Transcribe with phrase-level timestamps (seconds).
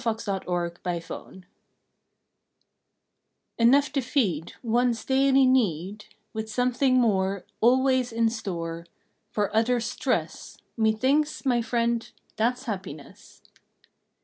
[0.07, 1.45] October Second HAPPINESS
[3.59, 8.87] pNOUGH to feed One s daily need, With something more Always in store
[9.29, 13.43] For others stress Methinks, my friend, that s Happiness!